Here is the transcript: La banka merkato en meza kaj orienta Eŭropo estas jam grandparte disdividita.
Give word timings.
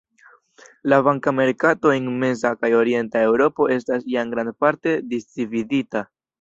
La 0.81 0.99
banka 1.07 1.33
merkato 1.39 1.91
en 1.97 2.07
meza 2.23 2.53
kaj 2.63 2.73
orienta 2.79 3.23
Eŭropo 3.29 3.71
estas 3.79 4.11
jam 4.17 4.35
grandparte 4.35 4.99
disdividita. 5.15 6.07